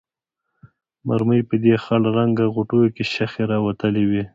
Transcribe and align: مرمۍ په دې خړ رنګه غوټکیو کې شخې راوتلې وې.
مرمۍ 1.07 1.41
په 1.49 1.55
دې 1.63 1.75
خړ 1.83 2.01
رنګه 2.17 2.45
غوټکیو 2.53 2.93
کې 2.95 3.03
شخې 3.13 3.43
راوتلې 3.51 4.03
وې. 4.09 4.23